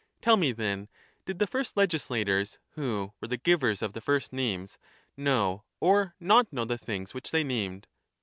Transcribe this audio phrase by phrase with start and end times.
[0.19, 0.87] Tell me, then,
[1.27, 4.79] did the first legislators, who were the givers of the first names,
[5.15, 7.85] know or not know the things which they named?